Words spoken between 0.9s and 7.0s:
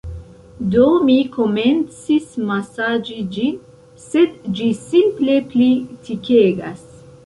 mi komencis masaĝi ĝin sed ĝi simple pli tikegas